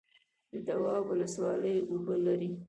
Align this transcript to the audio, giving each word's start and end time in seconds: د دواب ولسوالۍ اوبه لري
د 0.51 0.53
دواب 0.67 1.03
ولسوالۍ 1.11 1.77
اوبه 1.89 2.15
لري 2.25 2.49